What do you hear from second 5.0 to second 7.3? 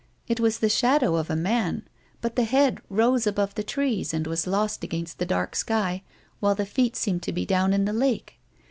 the daik sky, while the feet seemed